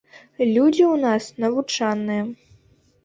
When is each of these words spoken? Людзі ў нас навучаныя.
Людзі 0.55 0.83
ў 0.93 1.03
нас 1.03 1.23
навучаныя. 1.45 2.23